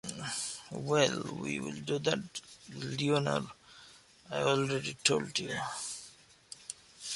[0.71, 2.41] Well, we will do that.
[2.75, 3.51] Leonor,
[4.31, 5.55] I already told you.